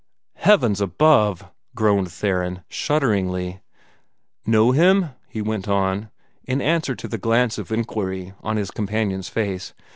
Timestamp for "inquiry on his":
7.71-8.71